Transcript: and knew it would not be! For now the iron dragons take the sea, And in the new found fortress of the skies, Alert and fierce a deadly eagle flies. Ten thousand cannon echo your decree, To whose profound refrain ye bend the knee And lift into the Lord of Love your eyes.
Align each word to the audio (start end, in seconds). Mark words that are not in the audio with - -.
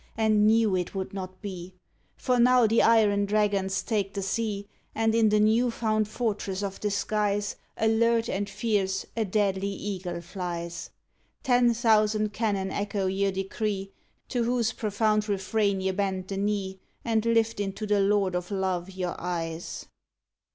and 0.17 0.47
knew 0.47 0.75
it 0.75 0.95
would 0.95 1.13
not 1.13 1.39
be! 1.43 1.75
For 2.17 2.39
now 2.39 2.65
the 2.65 2.81
iron 2.81 3.27
dragons 3.27 3.83
take 3.83 4.15
the 4.15 4.23
sea, 4.23 4.67
And 4.95 5.13
in 5.13 5.29
the 5.29 5.39
new 5.39 5.69
found 5.69 6.07
fortress 6.07 6.63
of 6.63 6.79
the 6.79 6.89
skies, 6.89 7.55
Alert 7.77 8.27
and 8.27 8.49
fierce 8.49 9.05
a 9.15 9.23
deadly 9.25 9.67
eagle 9.67 10.19
flies. 10.21 10.89
Ten 11.43 11.75
thousand 11.75 12.33
cannon 12.33 12.71
echo 12.71 13.05
your 13.05 13.31
decree, 13.31 13.91
To 14.29 14.43
whose 14.43 14.73
profound 14.73 15.29
refrain 15.29 15.81
ye 15.81 15.91
bend 15.91 16.29
the 16.29 16.37
knee 16.37 16.79
And 17.05 17.23
lift 17.23 17.59
into 17.59 17.85
the 17.85 17.99
Lord 17.99 18.33
of 18.33 18.49
Love 18.49 18.89
your 18.89 19.13
eyes. 19.19 19.85